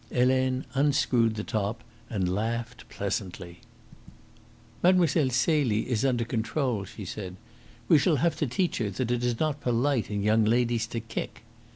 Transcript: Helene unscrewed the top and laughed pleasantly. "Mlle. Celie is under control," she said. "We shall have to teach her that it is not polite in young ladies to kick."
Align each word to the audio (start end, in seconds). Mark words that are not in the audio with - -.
Helene 0.11 0.65
unscrewed 0.73 1.35
the 1.35 1.43
top 1.43 1.83
and 2.09 2.27
laughed 2.33 2.89
pleasantly. 2.89 3.59
"Mlle. 4.81 5.05
Celie 5.29 5.87
is 5.91 6.03
under 6.03 6.25
control," 6.25 6.85
she 6.85 7.05
said. 7.05 7.35
"We 7.87 7.99
shall 7.99 8.15
have 8.15 8.35
to 8.37 8.47
teach 8.47 8.79
her 8.79 8.89
that 8.89 9.11
it 9.11 9.23
is 9.23 9.39
not 9.39 9.61
polite 9.61 10.09
in 10.09 10.23
young 10.23 10.43
ladies 10.43 10.87
to 10.87 11.01
kick." 11.01 11.43